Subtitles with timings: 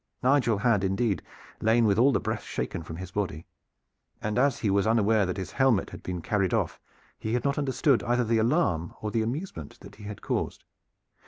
[0.23, 1.21] Nigel had indeed
[1.61, 3.45] lain with all the breath shaken from his body,
[4.19, 6.79] and as he was unaware that his helmet had been carried off,
[7.19, 10.63] he had not understood either the alarm or the amusement that he had caused.